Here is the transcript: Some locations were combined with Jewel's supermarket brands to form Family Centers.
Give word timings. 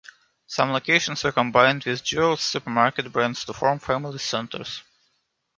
Some 0.47 0.71
locations 0.71 1.23
were 1.23 1.31
combined 1.31 1.83
with 1.83 2.03
Jewel's 2.03 2.41
supermarket 2.41 3.11
brands 3.11 3.45
to 3.45 3.53
form 3.53 3.77
Family 3.77 4.17
Centers. 4.17 4.81